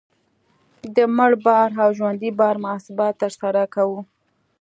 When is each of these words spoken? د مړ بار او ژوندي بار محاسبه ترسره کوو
د 0.95 0.97
مړ 1.17 1.31
بار 1.45 1.69
او 1.83 1.89
ژوندي 1.97 2.31
بار 2.39 2.55
محاسبه 2.63 3.07
ترسره 3.21 3.63
کوو 3.75 3.99